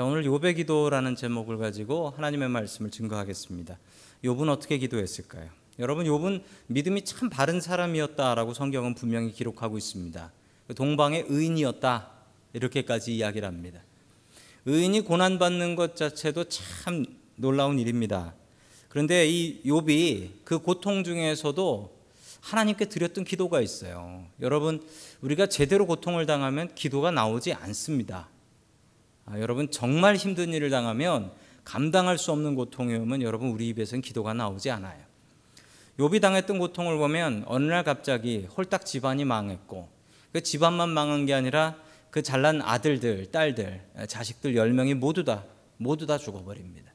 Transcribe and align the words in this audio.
자, 0.00 0.04
오늘 0.06 0.24
요배 0.24 0.54
기도라는 0.54 1.14
제목을 1.14 1.58
가지고 1.58 2.08
하나님의 2.16 2.48
말씀을 2.48 2.90
증거하겠습니다. 2.90 3.78
욥은 4.24 4.48
어떻게 4.48 4.78
기도했을까요? 4.78 5.50
여러분 5.78 6.06
욥은 6.06 6.42
믿음이 6.68 7.04
참 7.04 7.28
바른 7.28 7.60
사람이었다라고 7.60 8.54
성경은 8.54 8.94
분명히 8.94 9.30
기록하고 9.30 9.76
있습니다. 9.76 10.32
동방의 10.74 11.26
의인이었다 11.28 12.12
이렇게까지 12.54 13.14
이야기를 13.14 13.46
합니다. 13.46 13.82
의인이 14.64 15.02
고난 15.02 15.38
받는 15.38 15.76
것 15.76 15.96
자체도 15.96 16.44
참 16.44 17.04
놀라운 17.36 17.78
일입니다. 17.78 18.32
그런데 18.88 19.28
이 19.28 19.62
욥이 19.64 20.30
그 20.44 20.60
고통 20.60 21.04
중에서도 21.04 21.94
하나님께 22.40 22.86
드렸던 22.86 23.24
기도가 23.24 23.60
있어요. 23.60 24.24
여러분 24.40 24.82
우리가 25.20 25.48
제대로 25.48 25.86
고통을 25.86 26.24
당하면 26.24 26.74
기도가 26.74 27.10
나오지 27.10 27.52
않습니다. 27.52 28.30
아, 29.30 29.38
여러분 29.38 29.70
정말 29.70 30.16
힘든 30.16 30.52
일을 30.52 30.70
당하면 30.70 31.30
감당할 31.64 32.18
수 32.18 32.32
없는 32.32 32.56
고통이 32.56 32.96
오면 32.96 33.22
여러분 33.22 33.50
우리 33.50 33.68
입에서는 33.68 34.02
기도가 34.02 34.34
나오지 34.34 34.70
않아요. 34.70 34.98
욥이 35.98 36.20
당했던 36.20 36.58
고통을 36.58 36.96
보면 36.98 37.44
어느 37.46 37.64
날 37.66 37.84
갑자기 37.84 38.48
홀딱 38.56 38.84
집안이 38.84 39.24
망했고 39.24 39.88
그 40.32 40.42
집안만 40.42 40.88
망한 40.88 41.26
게 41.26 41.34
아니라 41.34 41.76
그 42.10 42.22
잘난 42.22 42.60
아들들, 42.60 43.30
딸들, 43.30 43.80
자식들 44.08 44.54
10명이 44.54 44.94
모두 44.94 45.22
다 45.22 45.44
모두 45.76 46.06
다 46.06 46.18
죽어버립니다. 46.18 46.92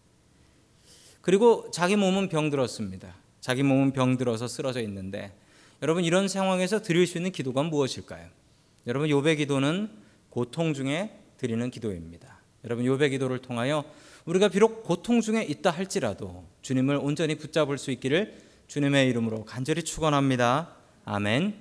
그리고 1.22 1.70
자기 1.72 1.96
몸은 1.96 2.28
병들었습니다. 2.28 3.16
자기 3.40 3.64
몸은 3.64 3.94
병들어서 3.94 4.48
쓰러져 4.48 4.82
있는데 4.82 5.34
여러분 5.82 6.04
이런 6.04 6.28
상황에서 6.28 6.82
드릴 6.82 7.08
수 7.08 7.18
있는 7.18 7.32
기도가 7.32 7.64
무엇일까요? 7.64 8.28
여러분 8.88 9.08
욥의 9.08 9.38
기도는 9.38 9.90
고통 10.30 10.74
중에 10.74 11.25
드리는 11.46 11.70
기도입니다. 11.70 12.40
여러분 12.64 12.86
욥의 12.86 13.12
기도를 13.12 13.38
통하여 13.38 13.86
우리가 14.26 14.48
비록 14.48 14.84
고통 14.84 15.22
중에 15.22 15.44
있다 15.44 15.70
할지라도 15.70 16.44
주님을 16.64 16.96
온전히 16.98 17.36
붙잡을 17.36 17.78
수 17.78 17.92
있기를 17.92 18.42
주님의 18.68 19.08
이름으로 19.10 19.46
간절히 19.46 19.84
축원합니다. 19.84 20.76
아멘. 21.06 21.54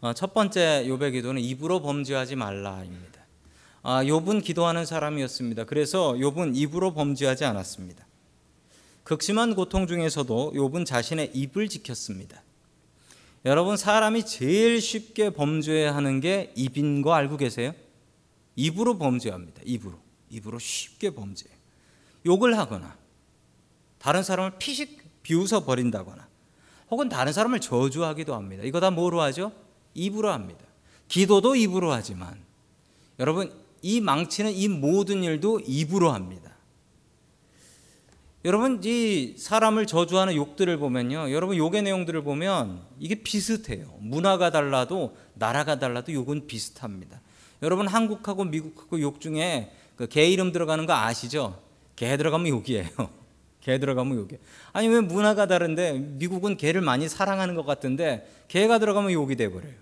어, 0.00 0.14
첫 0.14 0.32
번째 0.32 0.86
욥의 0.86 1.12
기도는 1.12 1.42
입으로 1.42 1.82
범죄하지 1.82 2.36
말라입니다. 2.36 3.20
아, 3.82 4.02
욥은 4.04 4.42
기도하는 4.42 4.86
사람이었습니다. 4.86 5.64
그래서 5.64 6.14
욥은 6.14 6.56
입으로 6.56 6.94
범죄하지 6.94 7.44
않았습니다. 7.44 8.06
극심한 9.04 9.54
고통 9.54 9.86
중에서도 9.86 10.54
욥은 10.54 10.86
자신의 10.86 11.32
입을 11.34 11.68
지켰습니다. 11.68 12.42
여러분 13.44 13.76
사람이 13.76 14.24
제일 14.24 14.80
쉽게 14.80 15.30
범죄하는 15.30 16.20
게 16.20 16.52
입인 16.56 17.02
거 17.02 17.12
알고 17.12 17.36
계세요? 17.36 17.74
입으로 18.60 18.98
범죄합니다. 18.98 19.62
입으로. 19.64 19.98
입으로 20.28 20.58
쉽게 20.58 21.10
범죄. 21.10 21.46
욕을 22.26 22.58
하거나 22.58 22.96
다른 23.98 24.22
사람을 24.22 24.58
피식 24.58 25.22
비웃어 25.22 25.64
버린다거나 25.64 26.28
혹은 26.90 27.08
다른 27.08 27.32
사람을 27.32 27.60
저주하기도 27.60 28.34
합니다. 28.34 28.62
이거 28.64 28.80
다 28.80 28.90
뭐로 28.90 29.20
하죠? 29.22 29.52
입으로 29.94 30.30
합니다. 30.30 30.60
기도도 31.08 31.56
입으로 31.56 31.92
하지만 31.92 32.38
여러분 33.18 33.50
이 33.82 34.00
망치는 34.00 34.52
이 34.52 34.68
모든 34.68 35.24
일도 35.24 35.60
입으로 35.60 36.12
합니다. 36.12 36.50
여러분 38.44 38.80
이 38.84 39.34
사람을 39.38 39.86
저주하는 39.86 40.34
욕들을 40.34 40.76
보면요. 40.78 41.32
여러분 41.32 41.56
욕의 41.56 41.82
내용들을 41.82 42.22
보면 42.22 42.82
이게 42.98 43.14
비슷해요. 43.14 43.96
문화가 44.00 44.50
달라도 44.50 45.16
나라가 45.34 45.78
달라도 45.78 46.12
욕은 46.12 46.46
비슷합니다. 46.46 47.20
여러분 47.62 47.86
한국하고 47.88 48.44
미국하고 48.44 49.00
욕 49.00 49.20
중에 49.20 49.72
그 50.00 50.06
개 50.06 50.26
이름 50.26 50.50
들어가는 50.50 50.86
거 50.86 50.94
아시죠? 50.94 51.60
개 51.94 52.16
들어가면 52.16 52.48
욕이에요. 52.48 52.88
개 53.60 53.78
들어가면 53.78 54.16
욕이에요. 54.16 54.40
아니 54.72 54.88
왜 54.88 55.00
문화가 55.00 55.46
다른데 55.46 55.98
미국은 55.98 56.56
개를 56.56 56.80
많이 56.80 57.06
사랑하는 57.06 57.54
것 57.54 57.66
같은데 57.66 58.26
개가 58.48 58.78
들어가면 58.78 59.12
욕이 59.12 59.36
돼 59.36 59.50
버려요. 59.50 59.74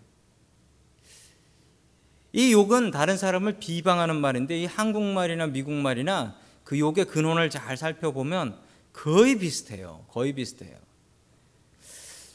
이 2.33 2.53
욕은 2.53 2.91
다른 2.91 3.17
사람을 3.17 3.59
비방하는 3.61 4.17
말인데 4.17 4.59
이 4.59 4.67
한국말이나 4.67 5.47
미국말이나 5.47 6.35
그 6.65 6.79
욕의 6.81 7.05
근원을 7.05 7.49
잘 7.49 7.77
살펴보면 7.77 8.59
거의 8.93 9.39
비슷해요. 9.39 10.05
거의 10.09 10.33
비슷해요. 10.33 10.77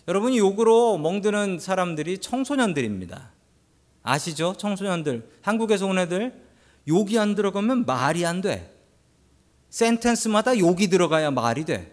여러분이 0.07 0.37
욕으로 0.37 0.97
멍드는 0.97 1.59
사람들이 1.59 2.19
청소년들입니다. 2.19 3.32
아시죠? 4.03 4.53
청소년들. 4.57 5.29
한국에서 5.41 5.87
온 5.87 5.97
애들 5.97 6.43
욕이 6.87 7.17
안 7.17 7.35
들어가면 7.35 7.85
말이 7.85 8.25
안 8.25 8.41
돼. 8.41 8.71
센텐스마다 9.69 10.57
욕이 10.59 10.87
들어가야 10.87 11.31
말이 11.31 11.65
돼. 11.65 11.91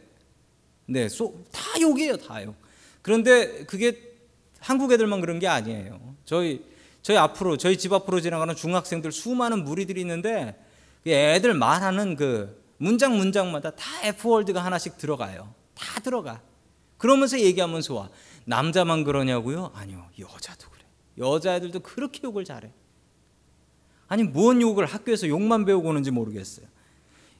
네, 0.86 1.08
다 1.08 1.80
욕이에요, 1.80 2.16
다 2.18 2.42
욕. 2.44 2.54
그런데 3.00 3.64
그게 3.64 4.10
한국 4.58 4.92
애들만 4.92 5.20
그런 5.20 5.38
게 5.38 5.46
아니에요. 5.46 6.14
저희 6.24 6.68
저희 7.00 7.16
앞으로 7.16 7.56
저희 7.56 7.78
집 7.78 7.92
앞으로 7.92 8.20
지나가는 8.20 8.54
중학생들 8.54 9.12
수많은 9.12 9.64
무리들이 9.64 10.00
있는데 10.02 10.62
애들 11.06 11.54
말하는 11.54 12.16
그 12.16 12.60
문장 12.76 13.16
문장마다 13.16 13.70
다 13.70 13.84
F 14.02 14.28
월드가 14.28 14.62
하나씩 14.62 14.98
들어가요. 14.98 15.54
다 15.74 16.00
들어가. 16.00 16.42
그러면서 16.98 17.38
얘기하면서 17.40 17.94
와. 17.94 18.10
남자만 18.44 19.04
그러냐고요? 19.04 19.70
아니요. 19.74 20.06
여자도 20.18 20.68
그래. 20.70 20.79
여자애들도 21.20 21.80
그렇게 21.80 22.20
욕을 22.24 22.44
잘해. 22.44 22.72
아니 24.08 24.24
뭔 24.24 24.60
욕을 24.60 24.86
학교에서 24.86 25.28
욕만 25.28 25.64
배우고 25.64 25.88
오는지 25.88 26.10
모르겠어요. 26.10 26.66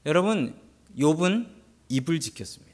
여러분 0.07 0.55
욥은 0.97 1.49
입을 1.89 2.21
지켰습니다. 2.21 2.71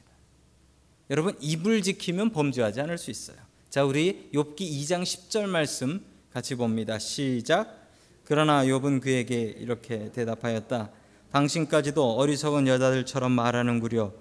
여러분 1.09 1.35
입을 1.39 1.81
지키면 1.81 2.31
범죄하지 2.31 2.81
않을 2.81 2.97
수 2.97 3.09
있어요. 3.09 3.37
자 3.69 3.83
우리 3.83 4.29
욥기 4.33 4.57
2장 4.57 5.01
10절 5.01 5.47
말씀 5.47 6.05
같이 6.31 6.55
봅니다. 6.55 6.99
시작. 6.99 7.87
그러나 8.25 8.63
욥은 8.65 9.01
그에게 9.01 9.41
이렇게 9.41 10.11
대답하였다. 10.11 10.91
당신까지도 11.31 12.17
어리석은 12.17 12.67
여자들처럼 12.67 13.31
말하는구려. 13.31 14.11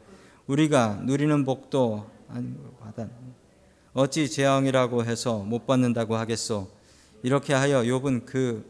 우리가 0.46 1.00
누리는 1.04 1.44
복도 1.44 2.08
받아 2.80 3.08
어찌 3.92 4.30
재앙이라고 4.30 5.04
해서 5.04 5.38
못 5.38 5.66
받는다고 5.66 6.16
하겠소. 6.16 6.75
이렇게 7.26 7.54
하여 7.54 7.82
욥은 7.82 8.24
그 8.24 8.64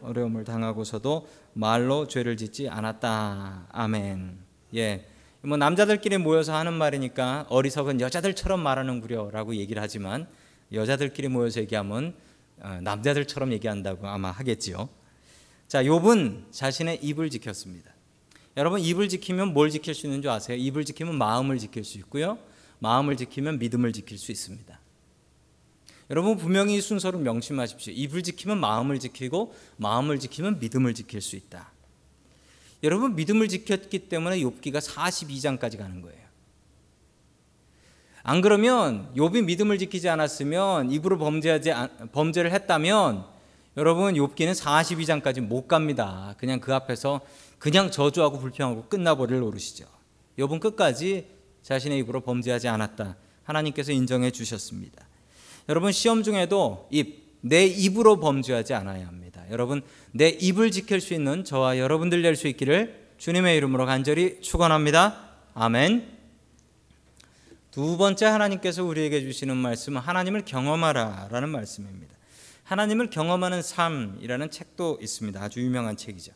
어려움을 0.00 0.44
당하고서도 0.44 1.28
말로 1.52 2.08
죄를 2.08 2.38
짓지 2.38 2.66
않았다. 2.66 3.66
아멘. 3.70 4.38
예. 4.76 5.04
뭐 5.42 5.58
남자들끼리 5.58 6.16
모여서 6.16 6.54
하는 6.56 6.72
말이니까 6.72 7.44
어리석은 7.50 8.00
여자들처럼 8.00 8.60
말하는구려라고 8.60 9.56
얘기를 9.56 9.82
하지만 9.82 10.26
여자들끼리 10.72 11.28
모여서 11.28 11.60
얘기하면 11.60 12.14
어, 12.60 12.78
남자들처럼 12.80 13.52
얘기한다고 13.52 14.08
아마 14.08 14.30
하겠지요. 14.30 14.88
자, 15.66 15.82
욥은 15.82 16.50
자신의 16.50 17.00
입을 17.02 17.28
지켰습니다. 17.28 17.92
여러분 18.56 18.80
입을 18.80 19.10
지키면 19.10 19.52
뭘 19.52 19.68
지킬 19.68 19.94
수 19.94 20.06
있는 20.06 20.22
줄 20.22 20.30
아세요? 20.30 20.56
입을 20.56 20.86
지키면 20.86 21.18
마음을 21.18 21.58
지킬 21.58 21.84
수 21.84 21.98
있고요. 21.98 22.38
마음을 22.78 23.18
지키면 23.18 23.58
믿음을 23.58 23.92
지킬 23.92 24.16
수 24.16 24.32
있습니다. 24.32 24.80
여러분 26.10 26.36
분명히 26.36 26.80
순서를 26.80 27.20
명심하십시오. 27.20 27.92
입을 27.94 28.22
지키면 28.22 28.58
마음을 28.58 28.98
지키고 28.98 29.54
마음을 29.76 30.18
지키면 30.18 30.58
믿음을 30.58 30.94
지킬 30.94 31.20
수 31.20 31.36
있다. 31.36 31.70
여러분 32.82 33.14
믿음을 33.14 33.48
지켰기 33.48 34.08
때문에 34.08 34.38
욥기가 34.38 34.80
42장까지 34.80 35.78
가는 35.78 36.00
거예요. 36.00 36.28
안 38.22 38.40
그러면 38.40 39.12
욥이 39.16 39.44
믿음을 39.44 39.78
지키지 39.78 40.08
않았으면 40.08 40.90
입으로 40.90 41.18
범죄하지 41.18 41.72
범죄를 42.12 42.52
했다면 42.52 43.24
여러분 43.76 44.14
욥기는 44.14 44.54
42장까지 44.54 45.40
못 45.40 45.66
갑니다. 45.66 46.34
그냥 46.38 46.60
그 46.60 46.74
앞에서 46.74 47.20
그냥 47.58 47.90
저주하고 47.90 48.38
불평하고 48.38 48.84
끝나버릴 48.88 49.40
노릇이죠. 49.40 49.86
욥은 50.38 50.60
끝까지 50.60 51.26
자신의 51.62 51.98
입으로 52.00 52.20
범죄하지 52.20 52.68
않았다. 52.68 53.16
하나님께서 53.44 53.92
인정해 53.92 54.30
주셨습니다. 54.30 55.07
여러분 55.68 55.92
시험 55.92 56.22
중에도 56.22 56.88
입, 56.90 57.38
내 57.42 57.66
입으로 57.66 58.20
범죄하지 58.20 58.74
않아야 58.74 59.06
합니다. 59.06 59.42
여러분 59.50 59.82
내 60.12 60.28
입을 60.28 60.70
지킬 60.70 61.00
수 61.00 61.14
있는 61.14 61.44
저와 61.44 61.78
여러분들 61.78 62.22
될 62.22 62.36
수 62.36 62.48
있기를 62.48 63.08
주님의 63.18 63.56
이름으로 63.56 63.84
간절히 63.84 64.40
축원합니다. 64.40 65.28
아멘. 65.54 66.16
두 67.70 67.96
번째 67.96 68.26
하나님께서 68.26 68.84
우리에게 68.84 69.20
주시는 69.20 69.56
말씀은 69.56 70.00
하나님을 70.00 70.44
경험하라라는 70.44 71.48
말씀입니다. 71.50 72.14
하나님을 72.64 73.10
경험하는 73.10 73.62
삶이라는 73.62 74.50
책도 74.50 74.98
있습니다. 75.00 75.42
아주 75.42 75.60
유명한 75.60 75.96
책이죠. 75.96 76.32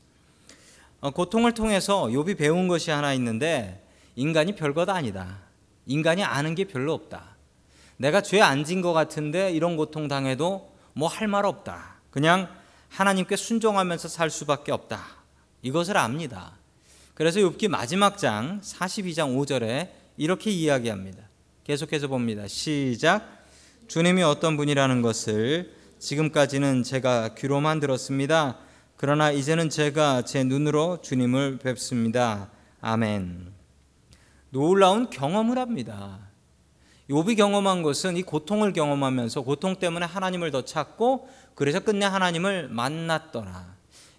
어, 1.01 1.11
고통을 1.11 1.53
통해서 1.53 2.05
욥이 2.07 2.37
배운 2.37 2.69
것이 2.69 2.91
하나 2.91 3.13
있는데 3.15 3.83
인간이 4.15 4.55
별것 4.55 4.89
아니다. 4.89 5.41
인간이 5.87 6.23
아는 6.23 6.55
게 6.55 6.65
별로 6.65 6.93
없다. 6.93 7.32
내가 8.03 8.21
죄 8.21 8.41
안 8.41 8.65
진 8.65 8.83
것 8.83 8.93
같은데 8.93 9.53
이런 9.53 9.77
고통 9.77 10.09
당해도 10.09 10.73
뭐 10.95 11.09
할 11.09 11.29
말 11.29 11.47
없다. 11.47 12.01
그냥 12.11 12.49
하나님께 12.89 13.37
순종하면서 13.37 14.09
살 14.09 14.29
수밖에 14.29 14.73
없다. 14.73 15.01
이것을 15.63 15.97
압니다. 15.97 16.59
그래서 17.15 17.39
욥기 17.39 17.69
마지막 17.69 18.19
장 18.19 18.61
42장 18.61 19.37
5절에 19.37 19.91
이렇게 20.17 20.51
이야기합니다. 20.51 21.23
계속해서 21.63 22.09
봅니다. 22.09 22.49
시작. 22.49 23.45
주님이 23.87 24.25
어떤 24.25 24.57
분이라는 24.57 25.01
것을 25.01 25.73
지금까지는 26.01 26.83
제가 26.83 27.35
귀로만 27.37 27.79
들었습니다. 27.79 28.59
그러나 28.97 29.31
이제는 29.31 29.71
제가 29.71 30.23
제 30.23 30.43
눈으로 30.43 31.01
주님을 31.03 31.59
뵙습니다. 31.59 32.51
아멘. 32.81 33.53
놀라운 34.51 35.09
경험을 35.09 35.57
합니다. 35.59 36.32
욥이 37.11 37.37
경험한 37.37 37.83
것은 37.83 38.17
이 38.17 38.23
고통을 38.23 38.73
경험하면서 38.73 39.43
고통 39.43 39.77
때문에 39.77 40.07
하나님을 40.07 40.51
더 40.51 40.65
찾고 40.65 41.29
그래서 41.55 41.81
끝내 41.81 42.07
하나님을 42.07 42.69
만났더라. 42.69 43.73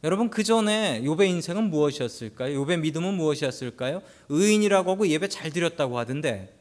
여러분 0.03 0.29
그 0.29 0.43
전에 0.43 1.01
욥의 1.03 1.27
인생은 1.29 1.69
무엇이었을까요? 1.69 2.59
욥의 2.59 2.79
믿음은 2.79 3.13
무엇이었을까요? 3.13 4.01
의인이라고 4.29 4.91
하고 4.91 5.07
예배 5.07 5.29
잘 5.29 5.49
드렸다고 5.51 5.97
하던데 5.97 6.53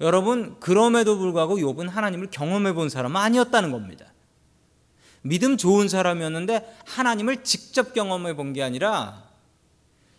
여러분 0.00 0.56
그럼에도 0.60 1.16
불구하고 1.16 1.56
욥은 1.56 1.88
하나님을 1.88 2.28
경험해 2.30 2.74
본 2.74 2.88
사람은 2.90 3.18
아니었다는 3.20 3.72
겁니다. 3.72 4.06
믿음 5.22 5.56
좋은 5.56 5.88
사람이었는데 5.88 6.76
하나님을 6.84 7.42
직접 7.44 7.94
경험해 7.94 8.34
본 8.36 8.52
게 8.52 8.62
아니라 8.62 9.24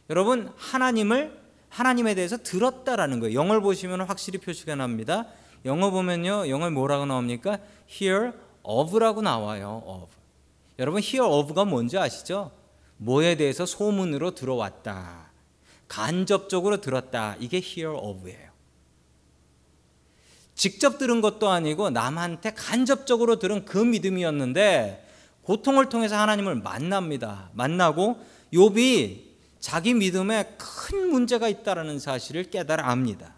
여러분 0.10 0.52
하나님을 0.58 1.45
하나님에 1.70 2.16
대해서 2.16 2.38
들었다라는 2.38 3.20
거예요. 3.20 3.40
영어를 3.40 3.62
보시면 3.62 4.02
확실히 4.02 4.40
표시가 4.40 4.76
납니다. 4.76 5.26
영어 5.66 5.90
보면요. 5.92 6.50
영어 6.50 6.70
뭐라고 6.70 7.06
나옵니까? 7.06 7.60
hear 7.90 8.34
of라고 8.64 9.22
나와요. 9.22 9.84
of. 9.86 10.12
여러분 10.80 11.02
hear 11.02 11.26
of가 11.26 11.66
뭔지 11.66 11.98
아시죠? 11.98 12.52
뭐에 12.98 13.36
대해서 13.36 13.66
소문으로 13.66 14.36
들어왔다. 14.36 15.32
간접적으로 15.88 16.82
들었다. 16.82 17.36
이게 17.40 17.58
hear 17.58 17.98
of예요. 17.98 18.56
직접 20.56 20.98
들은 20.98 21.20
것도 21.20 21.50
아니고 21.50 21.90
남한테 21.90 22.54
간접적으로 22.54 23.40
들은 23.40 23.66
그 23.66 23.78
믿음이었는데 23.78 25.06
고통을 25.44 25.90
통해서 25.90 26.18
하나님을 26.18 26.56
만납니다. 26.56 27.50
만나고 27.54 28.18
욥이 28.54 29.25
자기 29.66 29.96
믿음에 29.96 30.56
큰 30.60 31.10
문제가 31.10 31.50
있다라는 31.50 31.98
사실을 31.98 32.52
깨달아 32.52 32.88
압니다. 32.88 33.34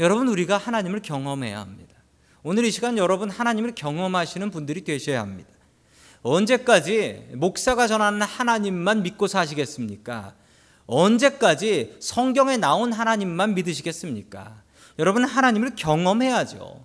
여러분 0.00 0.26
우리가 0.26 0.56
하나님을 0.56 1.02
경험해야 1.02 1.60
합니다. 1.60 1.96
오늘 2.42 2.64
이 2.64 2.70
시간 2.70 2.96
여러분 2.96 3.28
하나님을 3.28 3.74
경험하시는 3.74 4.50
분들이 4.50 4.82
되셔야 4.82 5.20
합니다. 5.20 5.50
언제까지 6.22 7.28
목사가 7.34 7.86
전하는 7.88 8.22
하나님만 8.22 9.02
믿고 9.02 9.26
사시겠습니까? 9.26 10.34
언제까지 10.86 11.96
성경에 12.00 12.56
나온 12.56 12.94
하나님만 12.94 13.54
믿으시겠습니까? 13.56 14.62
여러분 14.98 15.24
하나님을 15.24 15.74
경험해야죠. 15.76 16.82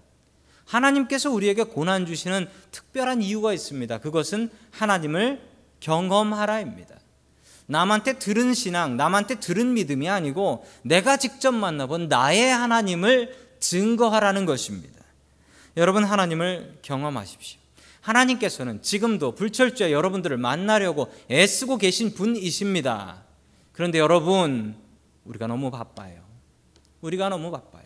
하나님께서 0.66 1.32
우리에게 1.32 1.64
고난 1.64 2.06
주시는 2.06 2.50
특별한 2.72 3.22
이유가 3.22 3.54
있습니다. 3.54 4.00
그것은 4.00 4.50
하나님을 4.72 5.42
경험하라입니다. 5.80 7.05
남한테 7.68 8.20
들은 8.20 8.54
신앙, 8.54 8.98
남한테 8.98 9.40
들은 9.40 9.74
믿음이 9.74 10.10
아니고 10.10 10.66
내가 10.84 11.18
직접 11.18 11.52
만나본 11.52 12.08
나의 12.08 12.54
하나님을 12.54 13.36
증거하라는 13.60 14.46
것입니다. 14.46 15.04
여러분 15.78 16.04
하나님을 16.04 16.80
경험하십시오. 16.82 17.60
하나님께서는 18.02 18.84
지금도 18.84 19.34
불철주야 19.34 19.92
여러분들을 19.92 20.38
만나려고 20.38 21.12
애쓰고 21.32 21.78
계신 21.78 22.14
분이십니다. 22.14 23.24
그런데 23.72 23.98
여러분 23.98 24.76
우리가 25.26 25.48
너무 25.48 25.72
바빠요. 25.72 26.24
우리가 27.02 27.30
너무 27.30 27.52
바빠요. 27.52 27.84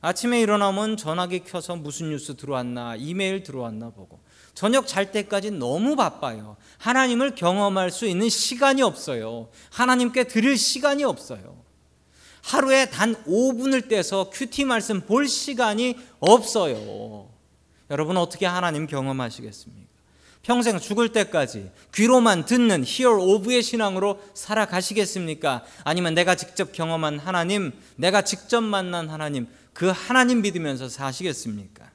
아침에 0.00 0.40
일어나면 0.40 0.96
전화기 0.96 1.44
켜서 1.44 1.76
무슨 1.76 2.10
뉴스 2.10 2.36
들어왔나, 2.36 2.96
이메일 2.96 3.44
들어왔나 3.44 3.90
보고. 3.90 4.20
저녁 4.54 4.86
잘 4.86 5.12
때까지 5.12 5.50
너무 5.50 5.96
바빠요. 5.96 6.56
하나님을 6.78 7.34
경험할 7.34 7.90
수 7.90 8.06
있는 8.06 8.28
시간이 8.28 8.82
없어요. 8.82 9.48
하나님께 9.70 10.24
드릴 10.24 10.56
시간이 10.56 11.04
없어요. 11.04 11.62
하루에 12.42 12.86
단 12.86 13.14
5분을 13.24 13.88
떼서 13.88 14.30
큐티 14.30 14.64
말씀 14.64 15.00
볼 15.00 15.28
시간이 15.28 15.96
없어요. 16.20 17.30
여러분 17.90 18.16
어떻게 18.16 18.46
하나님 18.46 18.86
경험하시겠습니까? 18.86 19.92
평생 20.42 20.80
죽을 20.80 21.10
때까지 21.10 21.70
귀로만 21.94 22.46
듣는 22.46 22.82
히어 22.84 23.12
오브의 23.12 23.62
신앙으로 23.62 24.20
살아가시겠습니까? 24.34 25.64
아니면 25.84 26.14
내가 26.14 26.34
직접 26.34 26.72
경험한 26.72 27.20
하나님, 27.20 27.72
내가 27.94 28.22
직접 28.22 28.60
만난 28.60 29.08
하나님, 29.08 29.46
그 29.72 29.86
하나님 29.86 30.42
믿으면서 30.42 30.88
사시겠습니까? 30.88 31.90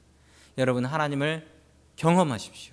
여러분 0.56 0.86
하나님을 0.86 1.46
경험하십시오. 1.98 2.72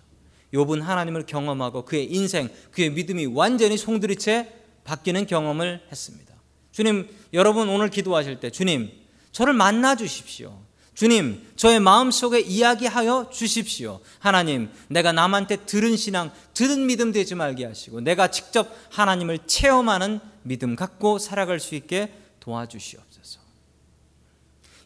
욥은 0.53 0.81
하나님을 0.81 1.25
경험하고 1.25 1.83
그의 1.83 2.05
인생, 2.05 2.49
그의 2.71 2.91
믿음이 2.91 3.25
완전히 3.25 3.77
송두리째 3.77 4.53
바뀌는 4.85 5.25
경험을 5.25 5.81
했습니다. 5.91 6.33
주님, 6.71 7.09
여러분 7.33 7.67
오늘 7.69 7.89
기도하실 7.89 8.39
때 8.39 8.49
주님, 8.49 8.91
저를 9.31 9.53
만나 9.53 9.95
주십시오. 9.95 10.61
주님, 10.93 11.45
저의 11.57 11.81
마음속에 11.81 12.39
이야기하여 12.39 13.29
주십시오. 13.29 13.99
하나님, 14.19 14.69
내가 14.87 15.11
남한테 15.11 15.65
들은 15.65 15.97
신앙, 15.97 16.31
들은 16.53 16.85
믿음 16.85 17.11
되지 17.11 17.35
말게 17.35 17.65
하시고 17.65 17.99
내가 17.99 18.31
직접 18.31 18.69
하나님을 18.91 19.39
체험하는 19.45 20.21
믿음 20.43 20.77
갖고 20.77 21.19
살아갈 21.19 21.59
수 21.59 21.75
있게 21.75 22.13
도와주시옵소서. 22.39 23.39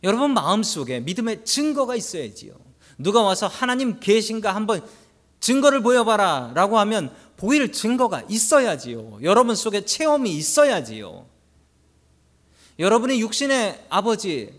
여러분 0.01 0.33
마음속에 0.33 1.01
믿음의 1.01 1.45
증거가 1.45 1.95
있어야지요. 1.95 2.68
누가 2.99 3.23
와서 3.23 3.47
하나님 3.47 3.99
계신가 3.99 4.53
한번 4.53 4.85
증거를 5.39 5.81
보여봐라 5.81 6.51
라고 6.53 6.77
하면 6.79 7.11
보일 7.37 7.71
증거가 7.71 8.21
있어야지요. 8.29 9.19
여러분 9.23 9.55
속에 9.55 9.85
체험이 9.85 10.31
있어야지요. 10.35 11.25
여러분의 12.77 13.21
육신의 13.21 13.85
아버지 13.89 14.53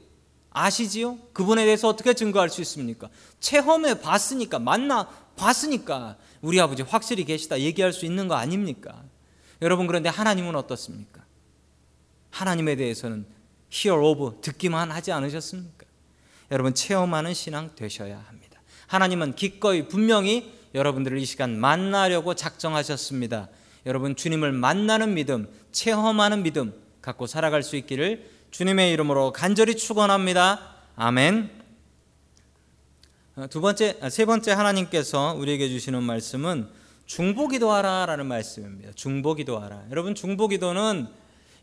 아시지요? 0.50 1.18
그분에 1.32 1.64
대해서 1.64 1.88
어떻게 1.88 2.14
증거할 2.14 2.48
수 2.48 2.60
있습니까? 2.62 3.08
체험해 3.38 4.00
봤으니까, 4.00 4.58
만나 4.58 5.08
봤으니까 5.36 6.16
우리 6.40 6.60
아버지 6.60 6.82
확실히 6.82 7.24
계시다 7.24 7.60
얘기할 7.60 7.92
수 7.92 8.04
있는 8.04 8.26
거 8.26 8.34
아닙니까? 8.34 9.02
여러분 9.62 9.86
그런데 9.86 10.08
하나님은 10.08 10.56
어떻습니까? 10.56 11.24
하나님에 12.30 12.76
대해서는 12.76 13.26
hear 13.72 14.02
of 14.02 14.40
듣기만 14.40 14.90
하지 14.90 15.12
않으셨습니까? 15.12 15.79
여러분 16.50 16.74
체험하는 16.74 17.34
신앙 17.34 17.74
되셔야 17.74 18.24
합니다. 18.28 18.60
하나님은 18.86 19.34
기꺼이 19.34 19.86
분명히 19.86 20.52
여러분들을 20.74 21.18
이 21.18 21.24
시간 21.24 21.58
만나려고 21.58 22.34
작정하셨습니다. 22.34 23.48
여러분 23.86 24.16
주님을 24.16 24.52
만나는 24.52 25.14
믿음, 25.14 25.48
체험하는 25.72 26.42
믿음 26.42 26.74
갖고 27.00 27.26
살아갈 27.26 27.62
수 27.62 27.76
있기를 27.76 28.28
주님의 28.50 28.92
이름으로 28.92 29.32
간절히 29.32 29.76
축원합니다. 29.76 30.76
아멘. 30.96 31.50
어, 33.36 33.46
두 33.48 33.60
번째, 33.60 33.96
아, 34.02 34.10
세 34.10 34.24
번째 34.24 34.52
하나님께서 34.52 35.34
우리에게 35.34 35.68
주시는 35.68 36.02
말씀은 36.02 36.68
중보기도하라라는 37.06 38.26
말씀입니다. 38.26 38.92
중보기도하라. 38.94 39.84
여러분 39.90 40.14
중보기도는 40.14 41.06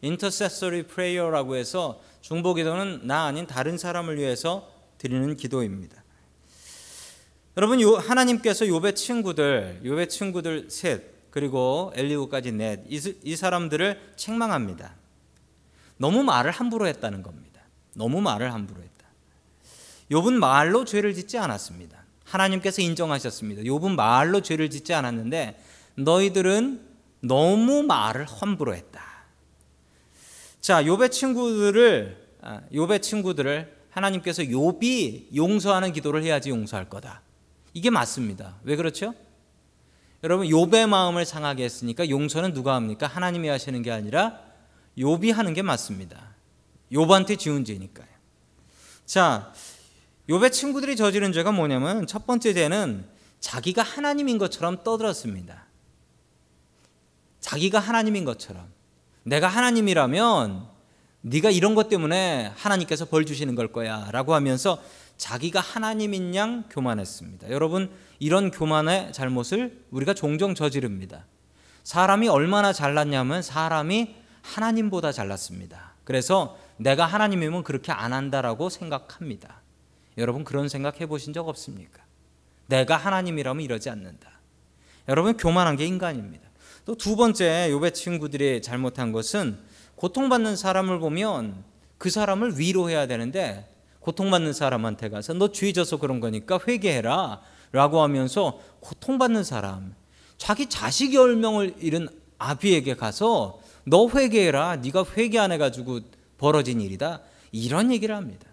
intercessory 0.03 0.83
prayer라고 0.83 1.55
해서 1.55 2.01
중보기도는 2.21 3.01
나 3.03 3.25
아닌 3.25 3.47
다른 3.47 3.77
사람을 3.77 4.17
위해서 4.17 4.76
드리는 4.97 5.35
기도입니다. 5.35 6.03
여러분 7.55 7.79
하나님께서 7.81 8.65
욥의 8.65 8.95
친구들, 8.95 9.81
욥의 9.83 10.09
친구들 10.09 10.69
셋 10.69 11.31
그리고 11.31 11.91
엘리후까지 11.95 12.51
넷 12.51 12.85
이 12.87 13.35
사람들을 13.35 14.13
책망합니다. 14.15 14.95
너무 15.97 16.23
말을 16.23 16.51
함부로 16.51 16.87
했다는 16.87 17.23
겁니다. 17.23 17.61
너무 17.95 18.21
말을 18.21 18.53
함부로 18.53 18.81
했다. 18.81 19.07
욥은 20.11 20.33
말로 20.33 20.85
죄를 20.85 21.13
짓지 21.13 21.37
않았습니다. 21.37 22.03
하나님께서 22.23 22.81
인정하셨습니다. 22.81 23.63
욥은 23.63 23.95
말로 23.95 24.41
죄를 24.41 24.69
짓지 24.69 24.93
않았는데 24.93 25.59
너희들은 25.95 26.85
너무 27.21 27.83
말을 27.83 28.25
함부로 28.25 28.75
했다. 28.75 29.01
자, 30.61 30.83
욥의 30.83 31.11
친구들을 31.11 32.27
아, 32.41 32.61
욥의 32.71 33.01
친구들을 33.01 33.76
하나님께서 33.97 34.43
욥이 34.43 35.35
용서하는 35.35 35.91
기도를 35.91 36.23
해야지 36.23 36.49
용서할 36.49 36.87
거다. 36.89 37.21
이게 37.73 37.89
맞습니다. 37.89 38.57
왜 38.63 38.75
그렇죠? 38.75 39.13
여러분 40.23 40.47
욥의 40.47 40.87
마음을 40.87 41.25
상하게 41.25 41.63
했으니까 41.63 42.09
용서는 42.09 42.53
누가 42.53 42.75
합니까? 42.75 43.07
하나님이 43.07 43.47
하시는 43.49 43.81
게 43.81 43.91
아니라 43.91 44.39
욥이 44.97 45.33
하는 45.33 45.53
게 45.53 45.61
맞습니다. 45.61 46.35
욥한테 46.91 47.37
지은 47.39 47.65
죄니까요. 47.65 48.07
자, 49.05 49.51
욥의 50.29 50.51
친구들이 50.51 50.95
저지른 50.95 51.33
죄가 51.33 51.51
뭐냐면 51.51 52.07
첫 52.07 52.25
번째 52.25 52.53
죄는 52.53 53.05
자기가 53.39 53.81
하나님인 53.81 54.37
것처럼 54.37 54.83
떠들었습니다. 54.83 55.65
자기가 57.39 57.79
하나님인 57.79 58.25
것처럼 58.25 58.67
내가 59.23 59.47
하나님이라면 59.47 60.76
네가 61.29 61.49
이런 61.51 61.75
것 61.75 61.89
때문에 61.89 62.53
하나님께서 62.55 63.05
벌 63.05 63.25
주시는 63.25 63.55
걸 63.55 63.71
거야라고 63.71 64.33
하면서 64.33 64.81
자기가 65.17 65.59
하나님인 65.59 66.35
양 66.35 66.63
교만했습니다. 66.69 67.49
여러분 67.49 67.89
이런 68.19 68.51
교만의 68.51 69.11
잘못을 69.13 69.83
우리가 69.91 70.13
종종 70.13 70.55
저지릅니다. 70.55 71.25
사람이 71.83 72.27
얼마나 72.27 72.71
잘났냐면 72.71 73.41
사람이 73.41 74.15
하나님보다 74.41 75.11
잘났습니다. 75.11 75.93
그래서 76.03 76.57
내가 76.77 77.05
하나님이면 77.05 77.63
그렇게 77.63 77.91
안 77.91 78.13
한다라고 78.13 78.69
생각합니다. 78.69 79.61
여러분 80.17 80.43
그런 80.43 80.69
생각 80.69 81.01
해보신 81.01 81.33
적 81.33 81.47
없습니까? 81.49 82.03
내가 82.67 82.95
하나님이라면 82.95 83.63
이러지 83.63 83.89
않는다. 83.89 84.39
여러분 85.09 85.35
교만한 85.35 85.75
게 85.75 85.85
인간입니다. 85.85 86.47
또 86.85 86.95
두 86.95 87.17
번째 87.17 87.69
요배 87.69 87.91
친구들이 87.91 88.61
잘못한 88.61 89.11
것은 89.11 89.57
고통받는 89.97 90.55
사람을 90.55 90.99
보면 90.99 91.63
그 91.97 92.09
사람을 92.09 92.57
위로해야 92.59 93.07
되는데 93.07 93.69
고통받는 93.99 94.53
사람한테 94.53 95.09
가서 95.09 95.33
너죄 95.33 95.73
져서 95.73 95.97
그런 95.97 96.19
거니까 96.19 96.59
회개해라 96.65 97.41
라고 97.73 98.01
하면서 98.01 98.59
고통받는 98.79 99.43
사람 99.43 99.93
자기 100.37 100.69
자식 100.69 101.13
열명을 101.13 101.75
잃은 101.79 102.07
아비에게 102.37 102.95
가서 102.95 103.59
너 103.83 104.07
회개해라. 104.09 104.77
네가 104.77 105.05
회개 105.15 105.39
안 105.39 105.51
해가지고 105.51 106.01
벌어진 106.37 106.81
일이다. 106.81 107.21
이런 107.51 107.91
얘기를 107.91 108.15
합니다. 108.15 108.47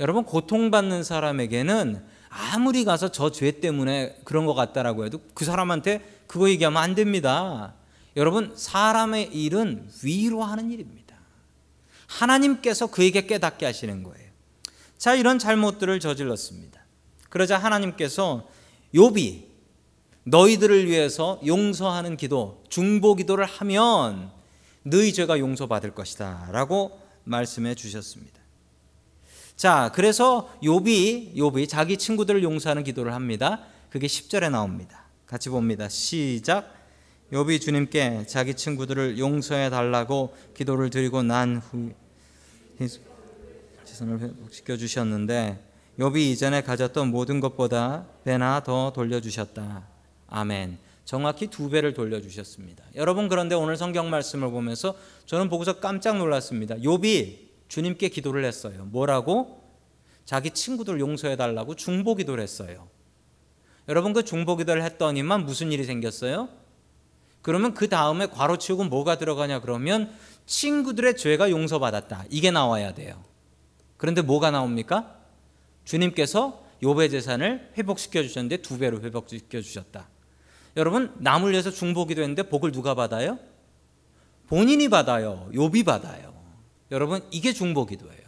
여러분 0.00 0.24
고통받는 0.24 1.04
사람에게는 1.04 2.02
아무리 2.28 2.84
가서 2.84 3.10
저 3.12 3.30
죄 3.30 3.60
때문에 3.60 4.18
그런 4.24 4.44
것 4.44 4.54
같다라고 4.54 5.06
해도 5.06 5.20
그 5.34 5.44
사람한테 5.44 6.22
그거 6.26 6.50
얘기하면 6.50 6.82
안 6.82 6.94
됩니다 6.94 7.74
여러분 8.16 8.52
사람의 8.56 9.34
일은 9.34 9.88
위로 10.02 10.42
하는 10.42 10.70
일입니다 10.70 11.16
하나님께서 12.06 12.86
그에게 12.88 13.26
깨닫게 13.26 13.66
하시는 13.66 14.02
거예요 14.02 14.26
자, 14.98 15.14
이런 15.14 15.38
잘못들을 15.38 16.00
저질렀습니다. 16.00 16.80
그러자 17.28 17.58
하나님께서 17.58 18.48
욥이 18.94 19.44
너희들을 20.24 20.86
위해서 20.86 21.40
용서하는 21.46 22.16
기도, 22.16 22.64
중보 22.68 23.14
기도를 23.14 23.44
하면 23.44 24.30
너희 24.82 25.12
죄가 25.12 25.38
용서받을 25.38 25.94
것이다라고 25.94 27.00
말씀해 27.24 27.74
주셨습니다. 27.74 28.40
자, 29.56 29.92
그래서 29.94 30.50
욥이 30.62 31.34
욥이 31.36 31.68
자기 31.68 31.96
친구들을 31.96 32.42
용서하는 32.42 32.84
기도를 32.84 33.14
합니다. 33.14 33.64
그게 33.90 34.06
10절에 34.06 34.50
나옵니다. 34.50 35.04
같이 35.26 35.48
봅니다. 35.48 35.88
시작. 35.88 36.74
욥이 37.32 37.60
주님께 37.60 38.26
자기 38.26 38.54
친구들을 38.54 39.18
용서해 39.18 39.68
달라고 39.70 40.34
기도를 40.54 40.90
드리고 40.90 41.22
난 41.22 41.56
후. 41.56 41.92
지선을 43.84 44.20
회복시켜 44.20 44.76
주셨는데 44.76 45.58
욥이 45.98 46.18
이전에 46.18 46.62
가졌던 46.62 47.08
모든 47.08 47.40
것보다 47.40 48.06
배나 48.24 48.62
더 48.62 48.92
돌려 48.92 49.20
주셨다. 49.20 49.88
아멘. 50.28 50.78
정확히 51.04 51.46
두 51.46 51.70
배를 51.70 51.94
돌려 51.94 52.20
주셨습니다. 52.20 52.84
여러분 52.94 53.28
그런데 53.28 53.54
오늘 53.54 53.76
성경 53.76 54.10
말씀을 54.10 54.50
보면서 54.50 54.94
저는 55.24 55.48
보고서 55.48 55.80
깜짝 55.80 56.18
놀랐습니다. 56.18 56.76
욥이 56.76 57.46
주님께 57.68 58.08
기도를 58.08 58.44
했어요. 58.44 58.86
뭐라고? 58.90 59.62
자기 60.24 60.50
친구들 60.50 61.00
용서해 61.00 61.36
달라고 61.36 61.74
중보 61.76 62.14
기도를 62.14 62.42
했어요. 62.42 62.88
여러분 63.88 64.12
그 64.12 64.24
중보 64.24 64.56
기도를 64.56 64.82
했더니만 64.82 65.46
무슨 65.46 65.72
일이 65.72 65.84
생겼어요? 65.84 66.65
그러면 67.46 67.74
그 67.74 67.88
다음에 67.88 68.26
괄호 68.26 68.58
치우고 68.58 68.86
뭐가 68.86 69.18
들어가냐 69.18 69.60
그러면 69.60 70.12
친구들의 70.46 71.16
죄가 71.16 71.52
용서받았다. 71.52 72.24
이게 72.28 72.50
나와야 72.50 72.92
돼요. 72.92 73.22
그런데 73.96 74.20
뭐가 74.20 74.50
나옵니까? 74.50 75.14
주님께서 75.84 76.64
요배 76.82 77.08
재산을 77.08 77.70
회복시켜 77.78 78.24
주셨는데 78.24 78.62
두 78.62 78.78
배로 78.78 79.00
회복시켜 79.00 79.60
주셨다. 79.60 80.08
여러분 80.76 81.14
남을 81.18 81.52
위해서 81.52 81.70
중보기도 81.70 82.20
했는데 82.20 82.42
복을 82.42 82.72
누가 82.72 82.96
받아요? 82.96 83.38
본인이 84.48 84.88
받아요. 84.88 85.48
욥이 85.52 85.84
받아요. 85.84 86.34
여러분 86.90 87.20
이게 87.30 87.52
중보기도예요. 87.52 88.26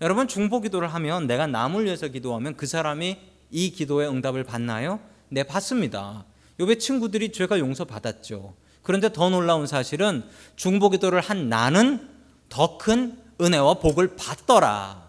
여러분 0.00 0.26
중보기도를 0.26 0.88
하면 0.88 1.26
내가 1.26 1.46
남을 1.46 1.84
위해서 1.84 2.08
기도하면 2.08 2.56
그 2.56 2.66
사람이 2.66 3.18
이 3.50 3.70
기도의 3.72 4.08
응답을 4.08 4.44
받나요? 4.44 5.00
네, 5.28 5.42
받습니다. 5.42 6.24
욥의 6.58 6.78
친구들이 6.78 7.32
죄가 7.32 7.58
용서받았죠. 7.58 8.54
그런데 8.82 9.12
더 9.12 9.30
놀라운 9.30 9.66
사실은 9.66 10.24
중보기도를 10.56 11.20
한 11.20 11.48
나는 11.48 12.08
더 12.48 12.78
큰 12.78 13.18
은혜와 13.40 13.74
복을 13.74 14.16
받더라. 14.16 15.02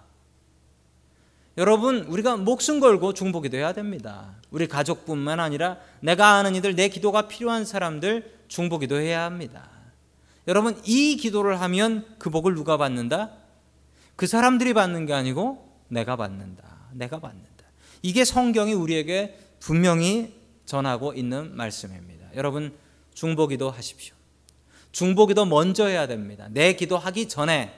여러분, 1.57 1.99
우리가 2.05 2.37
목숨 2.37 2.79
걸고 2.79 3.13
중보기도 3.13 3.57
해야 3.57 3.73
됩니다. 3.73 4.35
우리 4.49 4.67
가족뿐만 4.67 5.39
아니라 5.39 5.77
내가 5.99 6.35
아는 6.35 6.55
이들, 6.55 6.75
내 6.75 6.89
기도가 6.89 7.27
필요한 7.27 7.65
사람들 7.65 8.39
중보기도 8.47 8.99
해야 8.99 9.23
합니다. 9.23 9.69
여러분, 10.47 10.79
이 10.85 11.15
기도를 11.17 11.61
하면 11.61 12.05
그 12.17 12.29
복을 12.29 12.55
누가 12.55 12.77
받는다? 12.77 13.31
그 14.15 14.25
사람들이 14.25 14.73
받는 14.73 15.05
게 15.05 15.13
아니고 15.13 15.67
내가 15.89 16.15
받는다. 16.15 16.63
내가 16.91 17.19
받는다. 17.19 17.49
이게 18.01 18.25
성경이 18.25 18.73
우리에게 18.73 19.39
분명히 19.59 20.33
전하고 20.73 21.13
있는 21.13 21.55
말씀입니다. 21.55 22.27
여러분, 22.35 22.73
중보기도 23.13 23.69
하십시오. 23.69 24.15
중보기도 24.91 25.45
먼저 25.45 25.85
해야 25.85 26.07
됩니다. 26.07 26.47
내 26.49 26.73
기도하기 26.73 27.29
전에 27.29 27.73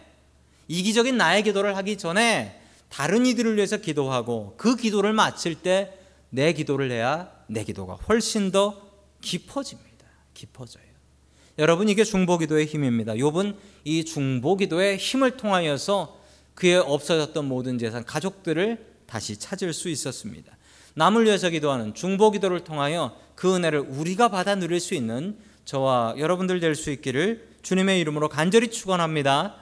이기적인 0.67 1.17
나의 1.17 1.43
기도를 1.43 1.75
하기 1.77 1.97
전에 1.97 2.61
다른 2.89 3.25
이들을 3.25 3.55
위해서 3.55 3.77
기도하고 3.77 4.55
그 4.57 4.75
기도를 4.75 5.13
마칠 5.13 5.55
때 5.55 6.05
내 6.35 6.51
기도를 6.51 6.91
해야 6.91 7.31
내 7.47 7.63
기도가 7.63 7.93
훨씬 7.93 8.51
더 8.51 8.91
깊어집니다. 9.21 10.05
깊어져요. 10.33 10.83
여러분 11.57 11.87
이게 11.87 12.03
중보기도의 12.03 12.65
힘입니다. 12.65 13.13
욥은 13.13 13.55
이 13.85 14.03
중보기도의 14.03 14.97
힘을 14.97 15.37
통하여서 15.37 16.19
그의 16.53 16.77
없어졌던 16.77 17.45
모든 17.45 17.77
재산, 17.77 18.03
가족들을 18.03 18.95
다시 19.07 19.37
찾을 19.37 19.71
수 19.71 19.87
있었습니다. 19.87 20.57
남을 20.95 21.25
위해서 21.25 21.49
기도하는 21.49 21.93
중보 21.93 22.31
기도를 22.31 22.61
통하여 22.61 23.15
그 23.35 23.55
은혜를 23.55 23.79
우리가 23.79 24.29
받아 24.29 24.55
누릴 24.55 24.79
수 24.79 24.95
있는 24.95 25.37
저와 25.65 26.15
여러분들 26.17 26.59
될 26.59 26.75
수 26.75 26.89
있기를 26.91 27.47
주님의 27.61 27.99
이름으로 27.99 28.29
간절히 28.29 28.69
축원합니다. 28.69 29.53